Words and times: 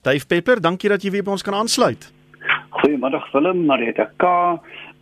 Dave 0.00 0.24
Pepper, 0.26 0.60
dankie 0.64 0.88
dat 0.88 1.02
jy 1.04 1.10
weer 1.12 1.24
by 1.24 1.34
ons 1.34 1.42
kan 1.44 1.52
aansluit. 1.58 2.06
Goeiemiddag 2.80 3.26
Willem, 3.34 3.66
Marita 3.68 4.06
K, 4.16 4.28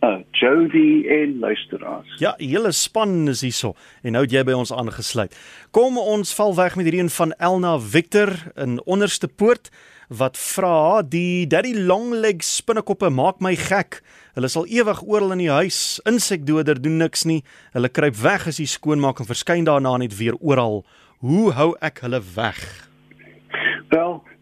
uh, 0.03 0.09
Jody 0.35 1.05
en 1.07 1.37
luisteraars. 1.39 2.17
Ja, 2.19 2.33
hele 2.35 2.73
span 2.75 3.29
is 3.31 3.39
hierso 3.45 3.77
en 4.03 4.17
nou 4.17 4.25
het 4.25 4.35
jy 4.35 4.43
by 4.43 4.57
ons 4.57 4.73
aangesluit. 4.75 5.37
Kom 5.71 5.95
ons 6.01 6.33
val 6.35 6.51
weg 6.57 6.75
met 6.75 6.89
hierdie 6.89 7.05
een 7.05 7.13
van 7.15 7.31
Elna 7.39 7.77
Victor 7.79 8.33
in 8.59 8.81
onderste 8.83 9.31
poort 9.31 9.71
wat 10.11 10.35
vra 10.41 10.99
die 11.05 11.47
daddy 11.47 11.71
longleg 11.77 12.43
spinnekoppe 12.43 13.07
maak 13.13 13.39
my 13.39 13.53
gek. 13.55 14.01
Hulle 14.35 14.51
sal 14.51 14.67
ewig 14.67 14.99
oral 15.07 15.31
in 15.37 15.45
die 15.45 15.53
huis, 15.53 16.01
insekdoder 16.09 16.75
doen 16.75 16.99
niks 16.99 17.23
nie. 17.23 17.39
Hulle 17.71 17.87
kruip 17.87 18.19
weg 18.19 18.51
as 18.51 18.59
jy 18.59 18.67
skoonmaak 18.67 19.23
en 19.23 19.31
verskyn 19.31 19.63
daarna 19.69 19.95
net 20.03 20.19
weer 20.19 20.35
oral. 20.43 20.81
Hoe 21.23 21.53
hou 21.55 21.71
ek 21.79 22.03
hulle 22.03 22.19
weg? 22.35 22.88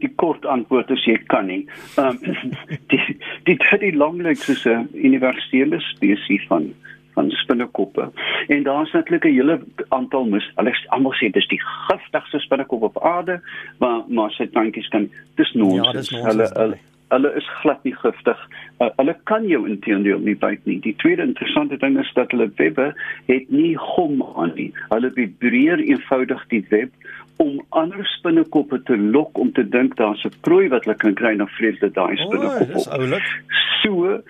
Die 0.04 0.12
kort 0.16 0.46
antwoord 0.46 0.90
is 0.90 1.06
jy 1.06 1.18
kan 1.28 1.48
nie. 1.48 1.64
Ehm 1.98 2.18
um, 2.22 2.52
die 2.92 3.18
die 3.50 3.58
teddy 3.58 3.92
longlegs 3.96 4.50
is 4.50 4.66
'n 4.66 4.90
universele 4.94 5.80
spesies 5.80 6.46
van 6.48 6.74
van 7.18 7.32
spinnekoppe. 7.32 8.12
En 8.48 8.64
daar's 8.64 8.92
natuurlik 8.92 9.26
'n 9.26 9.34
hele 9.34 9.60
aantal 9.90 10.26
mis. 10.26 10.52
Hulle 10.56 10.74
almal 10.88 11.14
sê 11.14 11.32
dis 11.32 11.48
die 11.48 11.62
giftigste 11.62 12.40
spinnekop 12.40 12.82
op 12.82 13.04
aarde, 13.04 13.42
maar 13.80 14.04
maar 14.08 14.32
sy 14.32 14.48
tandjies 14.48 14.88
kan 14.88 15.10
dis 15.36 15.54
nonsens. 15.54 15.86
Ja, 15.86 15.92
dis 15.92 16.10
nonsens. 16.10 16.34
Hulle, 16.34 16.50
hulle 16.62 16.78
hulle 17.10 17.32
is 17.40 17.48
glad 17.62 17.84
nie 17.84 17.96
giftig. 17.96 18.40
Uh, 18.80 18.90
hulle 19.00 19.16
kan 19.30 19.48
jou 19.48 19.64
intedeel 19.70 20.20
nie 20.20 20.36
byt 20.36 20.66
nie. 20.66 20.80
Die 20.84 20.96
tweede 21.02 21.24
interessante 21.24 21.78
ding 21.82 22.00
is 22.00 22.12
dat 22.18 22.32
hulle 22.36 22.50
webbe 22.60 22.92
het 23.30 23.50
nie 23.54 23.76
gom 23.78 24.22
aan 24.36 24.54
nie. 24.56 24.72
Hulle 24.90 25.12
vibreer 25.16 25.80
eenvoudig 25.84 26.44
die 26.54 26.66
web 26.70 26.92
om 27.38 27.60
ander 27.70 28.06
spinnekoppe 28.18 28.82
te 28.84 28.98
lok 28.98 29.38
om 29.38 29.52
te 29.54 29.64
dink 29.70 29.96
daar's 29.98 30.26
'n 30.26 30.34
prooi 30.42 30.70
wat 30.70 30.86
hulle 30.86 30.98
kan 30.98 31.14
kry 31.14 31.34
na 31.36 31.46
vreesde 31.46 31.92
daai 31.92 32.18
spinnekop. 32.18 32.74
Dis 32.74 32.90
oulik. 32.90 33.28
So 33.82 34.22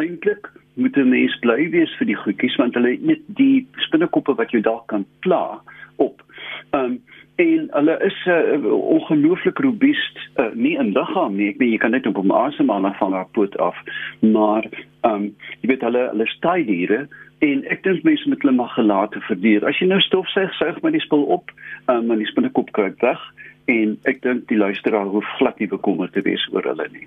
eintlik 0.00 0.50
moet 0.74 0.96
'n 0.96 1.08
mens 1.08 1.38
bly 1.38 1.70
wees 1.70 1.94
vir 1.98 2.06
die 2.06 2.20
goedjies 2.22 2.56
want 2.56 2.74
hulle 2.74 2.94
eet 2.94 3.22
die 3.26 3.66
spinnekoppe 3.86 4.34
wat 4.34 4.50
jy 4.50 4.60
dalk 4.60 4.86
kan 4.86 5.04
pla 5.20 5.60
op. 5.96 6.22
Ehm 6.70 6.84
um, 6.84 7.02
en 7.36 7.68
hulle 7.70 7.94
is 8.06 8.18
uh, 8.30 8.64
ongelooflik 8.70 9.58
robuust 9.58 10.18
uh, 10.36 10.52
nie 10.54 10.76
in 10.78 10.92
liggaam 10.94 11.34
nie. 11.36 11.48
Ek 11.50 11.58
weet 11.58 11.72
jy 11.74 11.80
kan 11.82 11.90
net 11.90 12.06
op 12.06 12.20
'n 12.22 12.30
asemhaling 12.30 12.94
van 12.96 13.12
haar 13.12 13.30
poot 13.32 13.56
af 13.58 13.76
maar 14.20 14.64
ehm 15.02 15.14
um, 15.14 15.24
jy 15.60 15.68
weet 15.68 15.82
hulle 15.82 16.08
hulle 16.12 16.26
staai 16.26 16.64
diere 16.64 17.08
en 17.38 17.64
ek 17.68 17.82
dink 17.82 18.04
mense 18.04 18.28
moet 18.28 18.42
hulle 18.42 18.56
mag 18.56 18.74
gelate 18.74 19.20
verdier 19.26 19.66
as 19.66 19.78
jy 19.78 19.86
nou 19.90 20.00
stofsuig 20.00 20.54
suig 20.54 20.80
maar 20.82 20.94
die 20.94 21.02
spul 21.02 21.24
op 21.24 21.50
um, 21.86 22.10
en 22.10 22.18
die 22.18 22.30
spinnekop 22.30 22.70
kruip 22.72 23.00
weg 23.00 23.20
en 23.66 23.98
ek 24.04 24.22
dink 24.22 24.48
die 24.48 24.60
luisteraar 24.60 25.10
hoef 25.10 25.28
glad 25.38 25.58
nie 25.58 25.68
bekommerd 25.68 26.12
te 26.12 26.22
wees 26.22 26.44
oor 26.52 26.62
hulle 26.62 26.88
nie. 26.92 27.06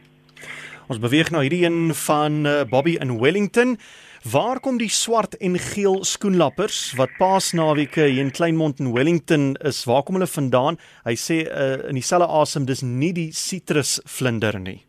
Ons 0.88 1.00
beweeg 1.04 1.32
nou 1.32 1.42
hierdie 1.44 1.66
een 1.66 1.94
van 2.08 2.46
uh, 2.46 2.64
Bobby 2.70 2.98
in 3.02 3.20
Wellington 3.20 3.78
Waar 4.32 4.60
kom 4.60 4.80
die 4.82 4.90
swart 4.90 5.38
en 5.38 5.54
geel 5.62 6.02
skoenlappers 6.04 6.80
wat 6.98 7.14
Paasnaweke 7.20 8.10
hier 8.10 8.26
in 8.26 8.32
Kleinmond 8.32 8.82
en 8.82 8.90
Wellington 8.94 9.54
is? 9.70 9.84
Waar 9.86 10.04
kom 10.04 10.18
hulle 10.18 10.28
vandaan? 10.28 10.80
Hy 11.06 11.14
sê 11.22 11.38
uh, 11.46 11.86
in 11.88 12.00
dieselfde 12.00 12.28
asem 12.42 12.66
dis 12.68 12.82
nie 12.84 13.14
die 13.16 13.30
sitrusvlinder 13.32 14.60
nie. 14.60 14.82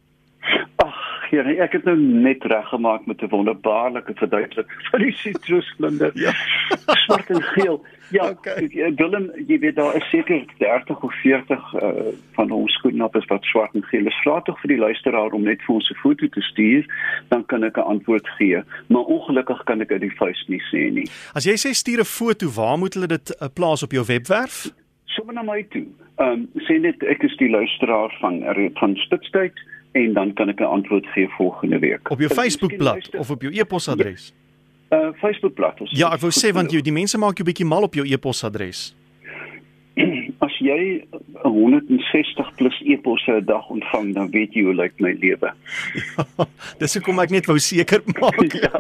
Ja, 1.30 1.42
nee, 1.44 1.58
ek 1.60 1.74
het 1.76 1.84
nou 1.84 1.96
net 1.98 2.44
reggemaak 2.48 3.06
met 3.06 3.20
'n 3.22 3.28
wonderbaarlike 3.28 4.12
verduideliking 4.16 4.88
van 4.90 5.00
die 5.00 5.12
sitrusvlinder. 5.12 6.10
Ja. 6.14 6.32
swart 7.04 7.30
en 7.30 7.42
geel. 7.42 7.84
Ja, 8.10 8.28
okay. 8.28 8.92
Willem, 8.96 9.30
jy 9.46 9.58
weet 9.58 9.76
daar 9.76 9.96
is 9.96 10.08
seker 10.08 10.44
30 10.58 11.00
of 11.00 11.14
40 11.20 11.74
uh, 11.74 11.90
van 12.32 12.50
ons 12.50 12.72
skoenlappers 12.72 13.26
wat 13.28 13.44
swart 13.44 13.74
en 13.74 13.84
geel 13.84 14.06
is. 14.06 14.20
Vra 14.24 14.40
tog 14.40 14.60
vir 14.60 14.68
die 14.68 14.80
luisteraar 14.80 15.36
om 15.36 15.42
net 15.42 15.60
vir 15.66 15.74
ons 15.74 15.90
'n 15.90 16.00
foto 16.00 16.28
te 16.28 16.40
stuur, 16.40 16.86
dan 17.28 17.46
kan 17.46 17.64
ek 17.64 17.76
'n 17.76 17.88
antwoord 17.94 18.28
gee. 18.28 18.62
Maar 18.88 19.02
ongelukkig 19.02 19.64
kan 19.64 19.80
ek 19.80 19.88
dit 19.88 20.00
die 20.00 20.16
vuis 20.16 20.44
nie 20.48 20.62
sê 20.72 20.92
nie. 20.92 21.08
As 21.34 21.44
jy 21.44 21.56
sê 21.56 21.70
stuur 21.72 22.00
'n 22.00 22.04
foto, 22.04 22.48
waar 22.48 22.78
moet 22.78 22.94
hulle 22.94 23.06
dit 23.06 23.36
uh, 23.40 23.48
plaas 23.54 23.82
op 23.82 23.92
jou 23.92 24.04
webwerf? 24.04 24.70
Sommer 25.04 25.34
na 25.34 25.42
my 25.42 25.66
toe. 25.70 25.86
Ehm 26.16 26.28
um, 26.30 26.48
sê 26.54 26.80
net 26.80 27.02
ek 27.02 27.22
is 27.22 27.36
die 27.36 27.50
luisteraar 27.50 28.16
van 28.20 28.42
van 28.74 28.96
Spitstyd 28.96 29.54
en 29.92 30.12
dan 30.12 30.32
kan 30.34 30.48
ek 30.48 30.60
'n 30.60 30.64
antwoord 30.64 31.06
gee 31.06 31.28
volgende 31.28 31.78
week. 31.78 32.10
Op 32.10 32.18
jou 32.18 32.30
Facebookblad 32.30 33.16
of 33.16 33.30
op 33.30 33.42
jou 33.42 33.52
e-posadres? 33.52 34.28
Ja 34.28 34.46
uh 34.90 35.12
Facebookblad. 35.20 35.80
Ja, 35.92 36.12
ek 36.14 36.22
wou 36.24 36.32
sê 36.32 36.52
want 36.56 36.72
jy 36.72 36.80
die 36.84 36.94
mense 36.94 37.18
maak 37.20 37.40
jou 37.40 37.46
bietjie 37.48 37.66
mal 37.68 37.84
op 37.84 37.96
jou 37.98 38.06
e-posadres. 38.08 38.88
As 40.58 40.66
jy 40.66 41.06
160 41.44 42.56
plus 42.58 42.74
e-posse 42.82 43.30
'n 43.30 43.44
dag 43.46 43.68
ontvang, 43.70 44.14
dan 44.14 44.30
weet 44.30 44.54
jy 44.54 44.64
hoe 44.66 44.74
lyk 44.74 44.94
my 44.98 45.14
lewe. 45.14 45.52
Ja, 45.94 46.46
dis 46.82 46.94
hoekom 46.98 47.22
ek 47.22 47.30
net 47.30 47.46
wou 47.46 47.58
seker 47.62 48.02
maak. 48.18 48.42
ja, 48.66 48.72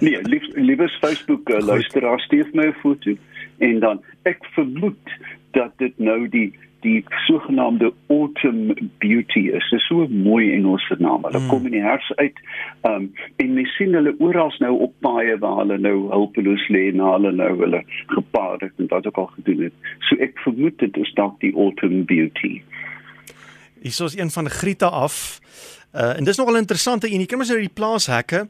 nee, 0.00 0.16
lief, 0.24 0.46
liefes 0.56 0.96
Facebook 1.02 1.50
uh, 1.52 1.60
luisteraar 1.60 2.20
stuur 2.24 2.48
my 2.54 2.70
'n 2.70 2.78
foto 2.80 3.12
en 3.58 3.80
dan 3.84 4.00
ek 4.24 4.40
vermoed 4.56 5.12
dat 5.52 5.76
dit 5.76 5.92
nou 5.98 6.24
die 6.28 6.56
die 6.80 7.04
sogenaamde 7.26 7.92
autumn 8.08 8.74
beauty 8.98 9.48
is. 9.48 9.70
Dit 9.70 9.80
is 9.80 9.86
so 9.86 10.06
mooi 10.08 10.52
in 10.52 10.66
ons 10.66 10.88
naam. 10.98 11.24
Hulle 11.24 11.40
mm. 11.40 11.48
kom 11.48 11.66
in 11.66 11.76
die 11.78 11.84
herfs 11.84 12.12
uit. 12.16 12.38
Ehm 12.82 12.94
um, 12.94 13.12
en 13.36 13.54
mens 13.54 13.76
sien 13.76 13.94
hulle 13.94 14.14
oral 14.18 14.52
nou 14.58 14.72
op 14.88 14.94
paaie 15.04 15.38
waar 15.38 15.62
hulle 15.62 15.78
nou 15.78 15.96
hulpeloos 16.12 16.68
lê 16.68 16.88
na 16.94 17.12
hulle 17.16 17.32
nou 17.32 17.52
hulle 17.62 17.82
gepaard 18.12 18.60
het 18.60 18.72
en 18.82 18.90
wat 18.92 19.06
ook 19.06 19.22
al 19.24 19.30
gedoen 19.38 19.66
het. 19.68 19.92
So 20.08 20.16
ek 20.22 20.38
vermoed 20.44 20.78
dit 20.78 20.96
is 20.96 21.12
dalk 21.18 21.40
die 21.44 21.54
autumn 21.54 22.04
beauty. 22.04 22.60
Hier 23.80 24.04
is 24.04 24.16
een 24.18 24.30
van 24.30 24.50
Grieta 24.50 24.86
af. 24.86 25.40
Uh 25.96 26.18
en 26.18 26.26
dis 26.28 26.36
nogal 26.36 26.58
interessant 26.60 27.04
en 27.04 27.22
jy 27.22 27.26
kan 27.28 27.40
mos 27.40 27.48
nou 27.48 27.62
die 27.62 27.72
plaashekke 27.72 28.42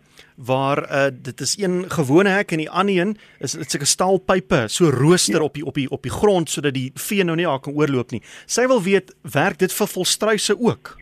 waar 0.49 0.83
uh 0.83 1.05
dit 1.15 1.41
is 1.45 1.55
een 1.61 1.84
gewone 1.95 2.33
hek 2.34 2.53
en 2.53 2.65
die 2.65 2.71
ander 2.71 2.97
een 2.99 3.12
is 3.39 3.55
dit 3.55 3.71
sulke 3.71 3.87
staalpype, 3.87 4.65
so 4.67 4.91
rooster 4.91 5.39
ja. 5.39 5.47
op 5.47 5.55
die 5.55 5.65
op 5.65 5.79
die 5.79 5.87
op 5.91 6.03
die 6.03 6.11
grond 6.11 6.51
sodat 6.51 6.75
die 6.75 6.91
vee 6.99 7.25
nou 7.25 7.37
nie 7.39 7.47
daar 7.47 7.62
kan 7.62 7.77
oorloop 7.79 8.11
nie. 8.11 8.23
Sy 8.51 8.67
wil 8.67 8.83
weet 8.83 9.15
werk 9.23 9.61
dit 9.62 9.73
vir 9.73 9.93
volstruise 9.95 10.59
ook? 10.59 10.97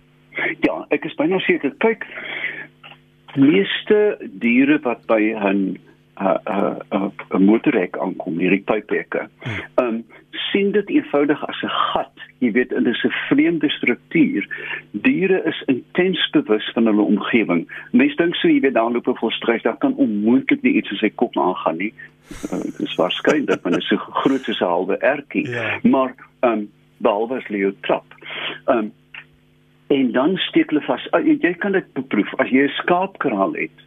Ja, 0.67 0.85
ek 0.93 1.09
is 1.09 1.17
byna 1.17 1.41
seker. 1.47 1.73
Kyk, 1.81 2.05
meeste 3.41 4.19
diere 4.43 4.79
wat 4.85 5.07
by 5.09 5.33
'n 5.33 5.79
'n 6.21 6.79
'n 6.91 7.13
'n 7.35 7.45
motorhek 7.45 7.99
aankom, 7.99 8.39
hierdie 8.39 8.63
pyphekke. 8.67 9.29
Ehm 9.75 9.87
um, 9.87 10.05
sien 10.51 10.71
dit 10.73 10.89
eenvoudig 10.89 11.47
as 11.47 11.63
'n 11.63 11.69
gat. 11.69 12.13
Jy 12.39 12.53
weet, 12.53 12.69
dit 12.69 12.87
is 12.87 13.05
'n 13.05 13.15
vreemde 13.29 13.71
struktuur. 13.71 14.49
Diere 14.91 15.43
is 15.45 15.63
intens 15.67 16.31
bewus 16.31 16.71
van 16.75 16.87
hulle 16.87 17.03
omgewing. 17.03 17.67
Mense 17.91 18.17
dink 18.17 18.35
so, 18.35 18.49
jy 18.49 18.61
weet, 18.61 18.75
daar 18.75 18.93
loop 18.93 19.09
'n 19.09 19.17
volstruis, 19.17 19.63
daar 19.63 19.77
kan 19.77 19.95
onmoontlik 19.95 20.63
nie 20.63 20.75
iets 20.75 20.91
in 20.91 20.97
sy 20.97 21.11
kop 21.11 21.39
aangaan 21.39 21.77
nie. 21.77 21.95
Uh, 22.53 22.63
dit 22.63 22.81
is 22.81 22.95
waarskynlik, 22.95 23.63
want 23.63 23.75
dit 23.75 23.83
is 23.83 23.89
so 23.89 23.97
groot 24.23 24.45
soos 24.45 24.61
'n 24.61 24.65
halwe 24.65 24.97
ertjie. 24.97 25.49
Ja. 25.49 25.79
Maar 25.83 26.15
ehm 26.41 26.53
um, 26.53 26.71
behalwe 26.97 27.37
as 27.37 27.49
Leo 27.49 27.73
trap. 27.81 28.05
Ehm 28.67 28.79
um, 28.79 28.93
en 29.87 30.13
dan 30.13 30.37
steek 30.37 30.71
hulle 30.71 30.83
vas. 30.83 31.09
Uh, 31.13 31.39
jy 31.41 31.55
kan 31.55 31.73
dit 31.73 31.93
beproef 31.93 32.35
as 32.35 32.49
jy 32.49 32.63
'n 32.65 32.69
skaapkraal 32.69 33.53
het 33.53 33.85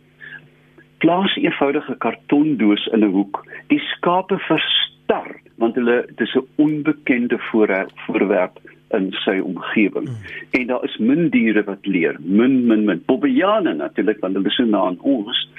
plaas 0.98 1.36
'n 1.36 1.46
eenvoudige 1.46 1.96
kartondoos 1.98 2.86
in 2.94 3.04
'n 3.04 3.12
hoek. 3.12 3.46
Die 3.68 3.80
skape 3.80 4.38
verstar 4.38 5.42
want 5.58 5.76
hulle 5.76 6.06
dis 6.16 6.36
'n 6.36 6.48
onbekende 6.56 7.38
voorwerp 7.40 8.60
in 8.90 9.12
sy 9.12 9.40
omgewing. 9.44 10.08
Mm. 10.10 10.16
En 10.50 10.68
daar 10.68 10.84
is 10.84 10.98
min 10.98 11.30
diere 11.30 11.64
wat 11.64 11.86
leer, 11.86 12.16
min 12.20 12.66
min 12.68 12.86
min. 12.86 13.04
Bobbejane 13.06 13.74
natuurlik 13.74 14.20
want 14.20 14.36
hulle 14.36 14.48
is 14.48 14.56
so 14.56 14.64
na 14.64 14.80
aan 14.80 15.00
ons. 15.00 15.50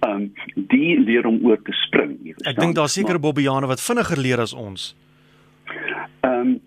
Ehm 0.00 0.14
um, 0.14 0.32
die 0.54 1.00
leer 1.00 1.26
om 1.26 1.38
oor 1.42 1.62
te 1.62 1.72
spring. 1.72 2.16
Ek 2.44 2.56
dink 2.60 2.74
daar 2.74 2.88
seker 2.88 3.20
bobbejane 3.20 3.66
wat 3.66 3.82
vinniger 3.82 4.18
leer 4.18 4.40
as 4.40 4.54
ons. 4.54 4.96
Ehm 6.20 6.40
um, 6.40 6.60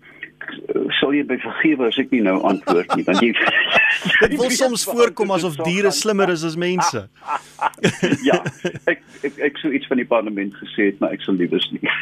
sal 1.02 1.14
jy 1.16 1.24
by 1.26 1.38
vergewe 1.42 1.88
as 1.90 1.98
ek 1.98 2.12
nie 2.14 2.22
nou 2.24 2.38
antwoord 2.46 2.94
nie 2.94 3.04
want 3.08 3.22
jy 3.24 3.32
dit 4.22 4.38
wil 4.38 4.54
soms 4.54 4.86
voorkom 4.86 5.34
asof 5.34 5.58
diere 5.66 5.90
slimmer 5.94 6.30
is 6.32 6.46
as 6.46 6.56
mense. 6.58 7.04
ja, 8.28 8.38
ek 8.90 9.02
ek 9.26 9.42
ek 9.50 9.60
sou 9.62 9.72
iets 9.74 9.90
van 9.90 10.00
die 10.00 10.08
parlement 10.08 10.54
gesê 10.62 10.92
het, 10.92 11.02
maar 11.02 11.14
ek 11.16 11.26
sal 11.26 11.38
liewers 11.40 11.66
nie. 11.74 11.84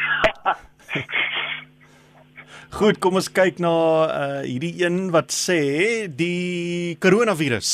Goed, 2.71 3.01
kom 3.03 3.17
ons 3.19 3.27
kyk 3.27 3.59
na 3.59 3.75
uh 4.07 4.41
hierdie 4.45 4.77
een 4.79 5.09
wat 5.11 5.33
sê 5.35 5.59
die 6.07 6.95
koronavirus 7.03 7.71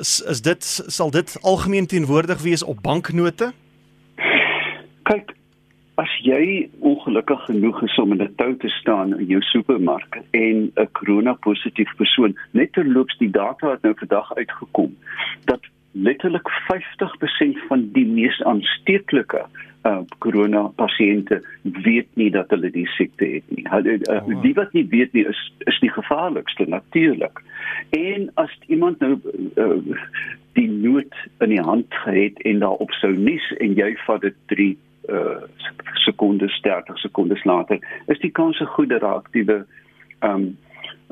is, 0.00 0.18
is 0.24 0.40
dit 0.46 0.64
sal 0.64 1.12
dit 1.14 1.36
algemeen 1.42 1.86
teenwoordig 1.90 2.40
wees 2.46 2.64
op 2.64 2.80
banknote? 2.86 3.52
Kyk, 5.06 5.35
as 5.96 6.12
jy 6.22 6.68
ongelukkig 6.84 7.44
genoeg 7.48 7.82
is 7.82 7.98
om 7.98 8.12
in 8.12 8.22
'n 8.22 8.34
tou 8.36 8.56
te 8.56 8.68
staan 8.68 9.18
in 9.18 9.26
jou 9.26 9.42
supermark 9.42 10.20
en 10.30 10.70
'n 10.74 10.88
corona 10.92 11.32
positief 11.32 11.96
persoon 11.96 12.36
net 12.50 12.72
terloops 12.72 13.16
die 13.18 13.30
data 13.30 13.70
het 13.70 13.82
nou 13.82 13.94
vandag 13.96 14.34
uitgekom 14.34 14.96
dat 15.44 15.60
letterlik 15.92 16.48
50% 16.68 17.58
van 17.68 17.88
die 17.92 18.06
mees 18.06 18.42
aansteeklike 18.42 19.46
uh 19.86 20.02
corona 20.18 20.62
pasiënte 20.80 21.40
weet 21.62 22.08
nie 22.14 22.30
dat 22.30 22.50
hulle 22.50 22.70
die 22.70 22.88
siekte 22.96 23.24
het 23.24 23.44
nie. 23.54 23.64
Hulle 23.70 23.98
uh, 24.10 24.16
oh. 24.16 24.42
die 24.42 24.54
wat 24.54 24.72
nie 24.72 24.86
weet 24.90 25.12
nie 25.12 25.24
is 25.24 25.52
is 25.58 25.78
die 25.80 25.90
gevaarlikste 25.90 26.66
natuurlik. 26.68 27.42
En 27.90 28.30
as 28.34 28.58
iemand 28.66 28.98
nou 28.98 29.20
uh, 29.56 29.96
die 30.52 30.68
nood 30.70 31.14
in 31.38 31.48
die 31.48 31.62
hand 31.62 31.86
gehad 32.02 32.42
en 32.50 32.58
daarop 32.58 32.92
sou 32.98 33.12
nies 33.16 33.46
en 33.60 33.76
jy 33.78 33.92
vat 34.06 34.20
dit 34.20 34.36
3 34.52 34.76
uh 35.08 35.42
sekondes 36.06 36.60
30 36.62 36.98
sekondes 36.98 37.44
later, 37.44 37.78
is 38.06 38.18
die 38.18 38.30
kans 38.30 38.60
goed 38.76 38.88
dat 38.88 39.00
daar 39.00 39.22
aktiewe 39.22 39.64
um 40.20 40.56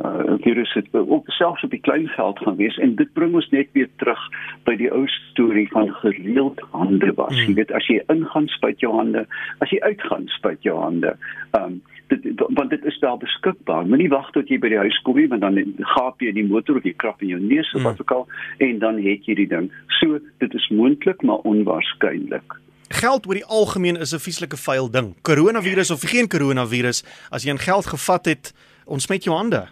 uh 0.03 0.35
virus 0.43 0.73
het 0.73 0.87
ook 0.93 1.29
selfs 1.31 1.63
op 1.63 1.71
die 1.71 1.81
klein 1.81 2.09
veld 2.09 2.39
gaan 2.39 2.57
wees 2.57 2.77
en 2.79 2.95
dit 2.95 3.13
bring 3.13 3.35
ons 3.35 3.49
net 3.51 3.69
weer 3.73 3.89
terug 3.97 4.19
by 4.67 4.75
die 4.77 4.91
ou 4.91 5.05
storie 5.07 5.69
van 5.71 5.93
gereeld 5.95 6.61
hande 6.71 7.13
was. 7.15 7.35
Hmm. 7.35 7.47
Jy 7.47 7.55
weet 7.55 7.73
as 7.73 7.87
jy 7.87 8.01
ingaan 8.11 8.49
spuit 8.57 8.81
jou 8.83 8.91
hande, 8.97 9.27
as 9.59 9.71
jy 9.71 9.79
uitgaan 9.81 10.27
spuit 10.35 10.63
jou 10.67 10.81
hande. 10.81 11.15
Um 11.59 11.83
dit 12.11 12.43
want 12.59 12.71
dit 12.71 12.85
is 12.85 12.99
daar 13.01 13.17
beskikbaar. 13.19 13.87
Moenie 13.87 14.11
wag 14.11 14.31
tot 14.35 14.51
jy 14.51 14.59
by 14.59 14.73
die 14.75 14.83
huis 14.83 14.99
kom 15.07 15.17
nie 15.17 15.29
want 15.31 15.47
dan 15.47 15.63
gaap 15.95 16.21
jy 16.21 16.35
in 16.35 16.41
die 16.43 16.49
motor 16.51 16.77
of 16.77 16.85
jy 16.85 16.93
krap 16.99 17.23
in 17.23 17.31
jou 17.37 17.41
neus 17.41 17.71
of 17.75 17.87
wat 17.87 17.95
hmm. 17.95 18.03
ook 18.03 18.13
al 18.19 18.27
en 18.67 18.83
dan 18.83 18.99
het 18.99 19.31
jy 19.31 19.39
die 19.45 19.51
ding. 19.55 19.71
So 20.01 20.19
dit 20.43 20.55
is 20.55 20.69
moontlik 20.75 21.23
maar 21.23 21.47
onwaarskynlik. 21.47 22.59
Geld 22.95 23.27
oor 23.27 23.35
die 23.35 23.45
algemeen 23.45 23.97
is 23.97 24.15
'n 24.15 24.23
vieslike 24.23 24.57
vuil 24.57 24.91
ding. 24.91 25.15
Koronavirus 25.23 25.91
of 25.91 26.03
geen 26.03 26.29
koronavirus, 26.29 27.05
as 27.31 27.43
jy 27.45 27.53
'n 27.53 27.59
geld 27.59 27.87
gevat 27.87 28.25
het, 28.25 28.55
ontsmet 28.85 29.25
jou 29.25 29.37
hande. 29.37 29.67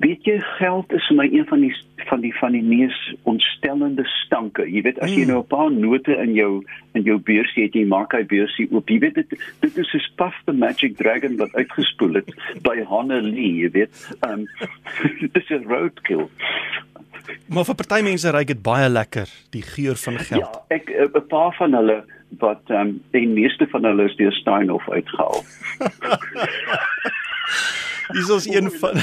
Weet 0.00 0.24
jy 0.24 0.38
geld 0.56 0.92
is 0.92 1.06
vir 1.08 1.16
my 1.16 1.28
een 1.28 1.46
van 1.46 1.60
die 1.60 1.74
van 2.08 2.20
die 2.20 2.32
van 2.38 2.52
die 2.52 2.62
mees 2.62 2.96
ontstellende 3.22 4.04
stanke. 4.04 4.64
Jy 4.64 4.82
weet 4.82 5.00
as 5.04 5.10
jy 5.10 5.24
hmm. 5.24 5.32
nou 5.32 5.40
'n 5.42 5.46
paar 5.46 5.70
note 5.72 6.16
in 6.16 6.32
jou 6.34 6.64
in 6.92 7.02
jou 7.02 7.18
beursie 7.18 7.64
het, 7.64 7.74
jy 7.74 7.84
maak 7.84 8.12
hy 8.12 8.22
beursie 8.24 8.68
oop. 8.72 8.88
Jy 8.88 8.98
weet 8.98 9.14
dit 9.14 9.34
dit 9.60 9.76
is 9.76 9.90
soos 9.90 10.08
Puff 10.16 10.36
the 10.46 10.52
Magic 10.52 10.96
Dragon 10.96 11.36
wat 11.36 11.52
uitgespoel 11.54 12.14
het 12.14 12.30
by 12.62 12.82
Hanne 12.82 13.20
Lee, 13.20 13.60
jy 13.64 13.70
weet. 13.70 13.92
Um 14.24 14.46
dit 15.20 15.36
is 15.36 15.50
'n 15.50 15.68
roadkill. 15.68 16.30
Maar 17.46 17.64
vir 17.64 17.74
party 17.74 18.00
mense 18.02 18.30
ryk 18.30 18.46
dit 18.46 18.62
baie 18.62 18.88
lekker, 18.88 19.28
die 19.50 19.62
geur 19.62 19.96
van 19.96 20.18
geld. 20.18 20.40
Ja, 20.40 20.64
ek 20.68 20.88
'n 20.88 21.26
paar 21.28 21.52
van 21.58 21.74
hulle 21.74 22.04
wat 22.38 22.62
ehm 22.70 22.80
um, 22.80 23.02
die 23.10 23.28
meeste 23.28 23.66
van 23.70 23.84
hulle 23.84 24.04
is 24.08 24.16
deur 24.16 24.32
Steinhoff 24.32 24.88
uitgehaal. 24.90 25.44
Dis 28.10 28.30
ons 28.30 28.46
een 28.50 28.70
van 28.80 28.96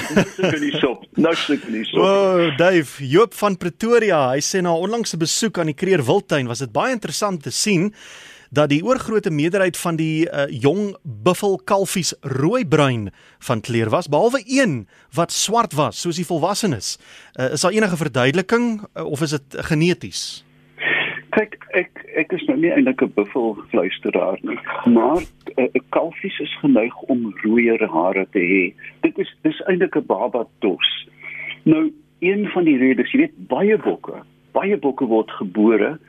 Nou 1.16 1.36
suk 1.36 1.68
nie 1.72 1.84
so. 1.88 2.04
Oh, 2.04 2.58
Dave, 2.60 3.06
Joop 3.08 3.36
van 3.40 3.58
Pretoria, 3.58 4.30
hy 4.34 4.42
sê 4.44 4.62
na 4.64 4.74
onlangse 4.76 5.20
besoek 5.20 5.60
aan 5.62 5.72
die 5.72 5.78
Kreer 5.78 6.04
Wildtuin 6.04 6.50
was 6.52 6.64
dit 6.64 6.74
baie 6.76 6.96
interessant 6.96 7.44
te 7.44 7.54
sien 7.56 7.92
dat 8.50 8.70
die 8.72 8.80
oorgrootste 8.84 9.32
meerderheid 9.32 9.78
van 9.78 9.98
die 10.00 10.24
uh, 10.28 10.46
jong 10.48 10.96
buffel 11.04 11.58
kalfies 11.68 12.14
rooi-bruin 12.22 13.10
van 13.44 13.62
kleur 13.62 13.92
was 13.92 14.08
behalwe 14.08 14.40
een 14.46 14.86
wat 15.16 15.36
swart 15.36 15.76
was 15.76 16.00
soos 16.02 16.16
die 16.16 16.28
volwassenes. 16.28 16.96
Uh, 17.36 17.52
is 17.52 17.62
daar 17.62 17.76
enige 17.76 18.00
verduideliking 18.00 18.68
uh, 18.82 19.04
of 19.04 19.22
is 19.22 19.36
dit 19.36 19.58
geneties? 19.72 20.47
Ek 22.18 22.32
is 22.34 22.44
nou 22.50 22.56
nie 22.58 22.72
eintlik 22.74 23.02
'n 23.06 23.14
buffelfluisteraar 23.14 24.40
nie, 24.42 24.58
maar 24.90 25.22
'n 25.22 25.70
uh, 25.70 25.82
kalfies 25.90 26.40
is 26.40 26.58
geneig 26.62 26.96
om 27.14 27.34
rooier 27.44 27.88
hare 27.88 28.26
te 28.32 28.40
hê. 28.40 28.74
Dit 29.02 29.18
is 29.18 29.30
dis 29.44 29.62
eintlik 29.68 29.96
'n 29.96 30.06
baba 30.06 30.48
dos. 30.60 31.08
Nou, 31.64 31.94
een 32.20 32.48
van 32.50 32.64
die 32.64 32.78
redes, 32.78 33.12
jy 33.12 33.20
weet, 33.20 33.38
baie 33.48 33.78
bokke, 33.78 34.24
baie 34.52 34.78
bokke 34.78 35.06
word 35.06 35.32
gebore 35.32 36.00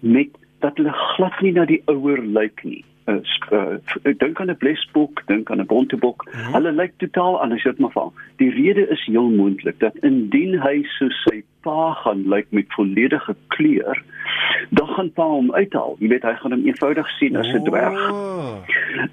met 0.00 0.30
dat 0.60 0.76
hulle 0.76 0.92
glad 0.92 1.40
nie 1.40 1.52
na 1.52 1.64
die 1.64 1.82
ouer 1.86 2.22
lyk 2.22 2.64
nie. 2.64 2.84
Uh, 3.08 3.14
uh, 3.52 4.12
dink 4.16 4.40
aan 4.40 4.50
'n 4.50 4.56
blesbok, 4.56 5.22
dink 5.26 5.50
aan 5.50 5.60
'n 5.60 5.66
bontebok. 5.66 6.24
Mm 6.24 6.40
-hmm. 6.40 6.52
Hulle 6.52 6.72
lyk 6.72 6.92
totaal 6.96 7.40
anders, 7.40 7.62
dit 7.62 7.78
maar 7.78 7.90
van. 7.90 8.12
Die 8.36 8.50
rede 8.50 8.88
is 8.88 9.04
heel 9.04 9.30
moontlik 9.30 9.78
dat 9.78 9.96
indien 9.96 10.60
hy 10.60 10.82
so 10.82 11.08
sy 11.08 11.42
pa 11.60 11.92
gaan 11.92 12.28
lyk 12.28 12.46
met 12.50 12.64
volledige 12.68 13.36
kleur, 13.46 14.02
dan 14.68 14.86
gaan 14.86 15.12
pa 15.12 15.26
hom 15.26 15.52
uithaal. 15.52 15.96
Jy 15.98 16.08
weet 16.08 16.22
hy 16.22 16.34
gaan 16.34 16.52
hom 16.52 16.66
eenvoudig 16.66 17.08
sien 17.08 17.36
as 17.36 17.52
'n 17.54 17.64
dwerg. 17.64 18.10
Oh. 18.10 18.56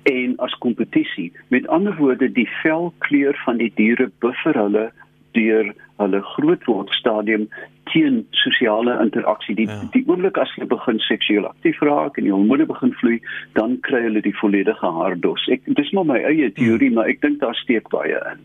En 0.04 0.38
as 0.38 0.58
kompetisie. 0.58 1.32
Met 1.48 1.68
ander 1.68 1.96
woorde, 1.96 2.32
die 2.32 2.50
velkleur 2.62 3.42
van 3.46 3.58
die 3.58 3.72
diere 3.76 4.12
buffer 4.20 4.54
hulle 4.54 4.92
deur 5.32 5.74
hulle 5.96 6.22
grootword 6.22 6.90
stadium 6.90 7.48
teen 7.92 8.24
sosiale 8.32 8.98
interaksie. 9.04 9.56
Die 9.56 9.68
ja. 9.70 9.80
die 9.94 10.04
oomblik 10.08 10.38
as 10.42 10.52
hulle 10.56 10.70
begin 10.72 11.00
seksueel 11.08 11.48
aktief 11.50 11.82
raak 11.86 12.18
en 12.18 12.28
die 12.28 12.34
hormone 12.34 12.68
begin 12.70 12.94
vloei, 13.02 13.20
dan 13.60 13.80
kry 13.88 14.02
hulle 14.08 14.24
die 14.26 14.36
volledige 14.42 14.92
haardos. 15.00 15.48
Ek 15.54 15.66
dis 15.80 15.94
maar 15.96 16.10
my 16.10 16.22
eie 16.24 16.52
teorie, 16.52 16.92
hmm. 16.92 17.00
maar 17.00 17.12
ek 17.14 17.24
dink 17.26 17.42
daar 17.44 17.58
steek 17.62 17.90
baie 17.94 18.20
in. 18.34 18.44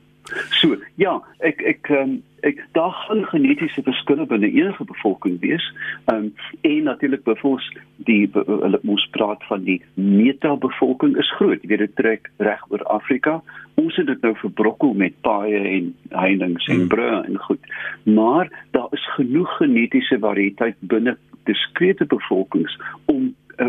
So, 0.60 0.76
ja, 1.00 1.16
ek 1.46 1.62
ek 1.66 1.88
um, 1.94 2.18
ek 2.46 2.60
daar 2.76 2.92
gaan 3.06 3.24
genetiese 3.30 3.82
verskille 3.82 4.26
binne 4.26 4.50
enige 4.50 4.84
bevolking 4.84 5.40
wees. 5.40 5.64
Ehm 6.04 6.30
um, 6.30 6.34
en 6.60 6.82
natuurlik 6.88 7.24
bevoels 7.24 7.66
die 8.08 8.28
hulle 8.34 8.80
moes 8.82 9.06
praat 9.16 9.44
van 9.48 9.64
die 9.64 9.80
meta 9.94 10.54
bevolking 10.56 11.16
is 11.18 11.32
groot. 11.38 11.62
Jy 11.62 11.72
weet 11.72 11.84
dit 11.86 11.96
trek 11.96 12.30
reg 12.38 12.62
oor 12.68 12.84
Afrika. 12.92 13.40
Ons 13.80 13.96
het 13.96 14.06
dit 14.06 14.22
nou 14.22 14.34
verbrokkel 14.42 14.94
met 14.94 15.16
paaie 15.26 15.60
en 15.76 15.92
heininge 16.08 16.62
en 16.66 16.84
hmm. 16.84 16.88
brûe 16.92 17.24
en 17.24 17.38
goed. 17.48 17.72
Maar 18.04 18.50
daar 18.76 18.88
is 18.96 19.12
genoeg 19.16 19.56
genetiese 19.56 20.18
variëteit 20.18 20.76
binne 20.80 21.16
diskrete 21.48 22.04
bevolkings 22.04 22.76
om 23.04 23.30
uh, 23.58 23.68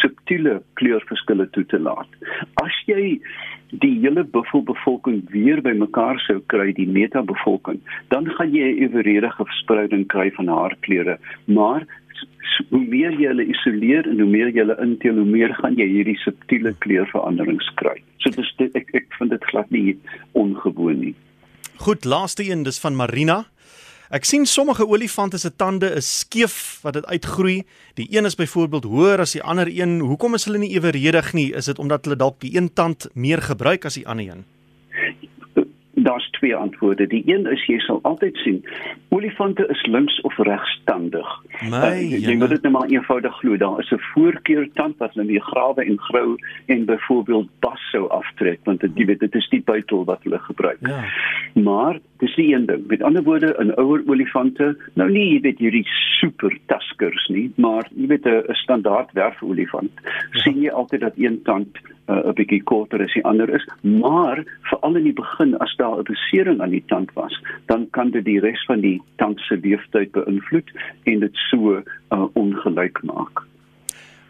subtiele 0.00 0.60
kleurverskille 0.80 1.50
toe 1.50 1.64
te 1.66 1.78
laat. 1.78 2.08
As 2.62 2.76
jy 2.86 3.18
die 3.70 3.98
hele 4.00 4.24
buffelbevolking 4.24 5.22
weer 5.30 5.60
bymekaar 5.62 6.20
sou 6.20 6.40
kry, 6.52 6.72
die 6.72 6.86
meta-bevolking, 6.86 7.80
dan 8.08 8.28
gaan 8.38 8.52
jy 8.54 8.72
'n 8.72 8.82
eweredige 8.86 9.44
verspreiding 9.44 10.06
kry 10.06 10.30
van 10.30 10.48
haarkleure, 10.48 11.18
maar 11.44 11.86
hoe 12.70 12.84
meer 12.88 13.12
jy 13.12 13.26
hulle 13.26 13.46
isoleer 13.52 14.06
en 14.08 14.20
hoe 14.20 14.30
meer 14.30 14.48
jy 14.48 14.62
hulle 14.64 14.78
inteel, 14.82 15.18
hoe 15.20 15.28
meer 15.28 15.54
gaan 15.54 15.76
jy 15.76 15.86
hierdie 15.86 16.18
subtiele 16.22 16.72
kleurveranderings 16.84 17.68
kry. 17.80 17.96
So 18.18 18.30
dis 18.30 18.52
ek 18.74 18.94
ek 18.94 19.06
vind 19.18 19.30
dit 19.30 19.44
glad 19.44 19.70
nie 19.70 19.96
ongewoon 20.32 21.00
nie. 21.00 21.14
Goed, 21.76 22.04
laaste 22.04 22.44
een, 22.44 22.62
dis 22.62 22.80
van 22.80 22.96
Marina. 22.96 23.44
Ek 24.14 24.24
sien 24.24 24.44
sommige 24.46 24.86
olifante 24.86 25.38
se 25.38 25.50
tande 25.50 25.88
is 25.98 26.06
skeef 26.20 26.78
wat 26.86 26.94
dit 26.94 27.06
uitgroei. 27.06 27.64
Die 27.98 28.06
een 28.14 28.24
is 28.24 28.38
byvoorbeeld 28.38 28.84
hoër 28.86 29.24
as 29.24 29.34
die 29.34 29.42
ander 29.42 29.66
een. 29.66 29.98
Hoekom 30.00 30.34
is 30.38 30.46
hulle 30.46 30.62
nie 30.62 30.74
eweredig 30.76 31.32
nie? 31.34 31.48
Is 31.54 31.66
dit 31.66 31.78
omdat 31.78 32.06
hulle 32.06 32.16
dalk 32.16 32.38
die 32.40 32.54
een 32.56 32.70
tand 32.72 33.08
meer 33.14 33.42
gebruik 33.42 33.84
as 33.84 33.98
die 33.98 34.06
ander 34.06 34.28
een? 34.30 34.44
Daar's 36.06 36.28
twee 36.30 36.54
antwoorde. 36.54 37.06
Die 37.10 37.22
een 37.26 37.46
is 37.50 37.64
jy 37.66 37.78
sal 37.82 37.98
altyd 38.06 38.36
sien 38.44 38.62
olifante 39.16 39.66
is 39.72 39.86
links 39.86 40.20
of 40.20 40.36
regstandig. 40.38 41.28
My, 41.70 41.78
uh, 41.78 42.18
jy 42.26 42.36
moet 42.38 42.52
dit 42.54 42.62
net 42.66 42.72
maar 42.72 42.90
eenvoudig 42.92 43.38
glo. 43.40 43.56
Daar 43.56 43.80
is 43.82 43.90
'n 43.90 44.02
voorkeurtand 44.12 44.98
wat 45.02 45.14
hulle 45.14 45.26
mee 45.26 45.40
grawe 45.40 45.84
en 45.84 45.98
grou 45.98 46.36
en 46.66 46.84
byvoorbeeld 46.84 47.48
bas 47.60 47.82
sou 47.90 48.08
aftrek 48.08 48.60
want 48.64 48.80
dit 48.80 48.90
jy 48.94 49.06
weet 49.06 49.20
dit 49.20 49.34
is 49.34 49.48
die 49.48 49.62
buitel 49.62 50.04
wat 50.04 50.22
hulle 50.22 50.38
gebruik. 50.38 50.78
Ja. 50.80 51.04
Maar 51.54 51.98
dis 52.18 52.34
die 52.34 52.54
een 52.54 52.66
ding. 52.66 52.86
Met 52.86 53.02
ander 53.02 53.22
woorde, 53.22 53.54
'n 53.58 53.74
ouer 53.80 54.02
olifante, 54.06 54.76
nou 54.94 55.10
nie 55.10 55.32
jy 55.32 55.40
weet 55.40 55.58
hierdie 55.58 55.86
super 56.20 56.58
taskers 56.66 57.28
nie, 57.28 57.52
maar 57.56 57.88
jy 57.94 58.06
weet 58.06 58.26
'n 58.26 58.54
standaard 58.54 59.12
werfolifant. 59.12 59.90
Ja. 60.04 60.40
sien 60.40 60.60
jy 60.60 60.70
altyd 60.70 61.00
dat 61.00 61.12
een 61.16 61.42
tand 61.42 61.78
uh, 62.08 62.26
'n 62.26 62.34
bietjie 62.38 62.62
korter 62.62 63.02
as 63.02 63.12
die 63.12 63.24
ander 63.24 63.50
is, 63.54 63.66
maar 63.80 64.44
veral 64.70 64.96
in 64.96 65.08
die 65.08 65.12
begin 65.12 65.56
as 65.58 65.74
daar 65.76 65.98
'n 65.98 66.05
besering 66.08 66.60
aan 66.60 66.74
die 66.74 66.84
tand 66.86 67.12
was, 67.14 67.34
dan 67.66 67.88
kan 67.90 68.10
dit 68.10 68.24
die 68.24 68.38
res 68.40 68.62
van 68.68 68.80
die 68.80 68.96
tand 69.16 69.40
se 69.48 69.58
leeftyd 69.62 70.12
beïnvloed 70.16 70.72
en 71.04 71.20
dit 71.26 71.44
so 71.50 71.76
uh, 71.78 72.24
ongelyk 72.34 73.02
maak. 73.02 73.44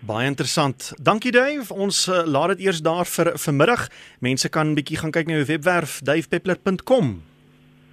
Baie 0.06 0.28
interessant. 0.28 0.92
Dankie 1.02 1.32
Dave. 1.34 1.74
Ons 1.74 2.04
uh, 2.08 2.22
laat 2.26 2.54
dit 2.54 2.66
eers 2.68 2.82
daar 2.84 3.08
vir 3.10 3.32
vanmiddag. 3.42 3.88
Mense 4.22 4.48
kan 4.48 4.74
bietjie 4.78 5.00
gaan 5.00 5.14
kyk 5.14 5.26
na 5.26 5.40
jou 5.40 5.48
webwerf 5.50 5.98
davepeppler.com. 6.06 7.16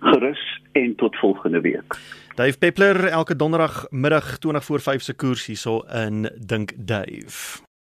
Gerus 0.04 0.44
en 0.78 0.96
tot 0.96 1.18
volgende 1.18 1.62
week. 1.62 1.98
Dave 2.36 2.58
Peppler 2.58 3.06
elke 3.06 3.36
donderdag 3.36 3.86
middag 3.90 4.38
20 4.38 4.66
voor 4.66 4.80
5 4.80 5.02
se 5.02 5.14
koers 5.14 5.46
hierso 5.46 5.82
in 6.06 6.30
Dink 6.38 6.72
Dave. 6.78 7.64